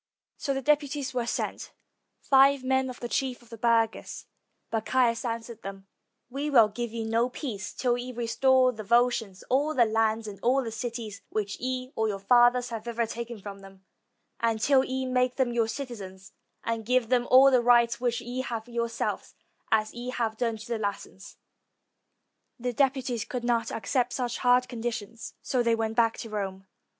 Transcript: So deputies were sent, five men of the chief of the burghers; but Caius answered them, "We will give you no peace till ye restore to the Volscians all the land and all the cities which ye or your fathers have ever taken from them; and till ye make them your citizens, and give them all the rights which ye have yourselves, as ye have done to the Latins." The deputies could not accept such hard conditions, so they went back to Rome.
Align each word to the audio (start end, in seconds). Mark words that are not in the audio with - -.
So 0.35 0.59
deputies 0.59 1.13
were 1.13 1.27
sent, 1.27 1.73
five 2.19 2.63
men 2.63 2.89
of 2.89 2.99
the 2.99 3.07
chief 3.07 3.43
of 3.43 3.49
the 3.51 3.57
burghers; 3.59 4.25
but 4.71 4.83
Caius 4.87 5.23
answered 5.23 5.61
them, 5.61 5.85
"We 6.27 6.49
will 6.49 6.69
give 6.69 6.91
you 6.91 7.05
no 7.05 7.29
peace 7.29 7.71
till 7.71 7.95
ye 7.99 8.11
restore 8.11 8.71
to 8.71 8.77
the 8.77 8.83
Volscians 8.83 9.43
all 9.47 9.75
the 9.75 9.85
land 9.85 10.25
and 10.25 10.39
all 10.41 10.63
the 10.63 10.71
cities 10.71 11.21
which 11.29 11.59
ye 11.59 11.93
or 11.95 12.07
your 12.07 12.17
fathers 12.17 12.69
have 12.69 12.87
ever 12.87 13.05
taken 13.05 13.39
from 13.43 13.59
them; 13.59 13.85
and 14.39 14.59
till 14.59 14.83
ye 14.83 15.05
make 15.05 15.35
them 15.35 15.53
your 15.53 15.67
citizens, 15.67 16.33
and 16.63 16.83
give 16.83 17.09
them 17.09 17.27
all 17.29 17.51
the 17.51 17.61
rights 17.61 18.01
which 18.01 18.21
ye 18.21 18.41
have 18.41 18.67
yourselves, 18.67 19.35
as 19.71 19.93
ye 19.93 20.09
have 20.09 20.35
done 20.35 20.57
to 20.57 20.67
the 20.67 20.79
Latins." 20.79 21.37
The 22.59 22.73
deputies 22.73 23.23
could 23.23 23.43
not 23.43 23.71
accept 23.71 24.13
such 24.13 24.39
hard 24.39 24.67
conditions, 24.67 25.35
so 25.43 25.61
they 25.61 25.75
went 25.75 25.95
back 25.95 26.17
to 26.17 26.29
Rome. 26.31 26.65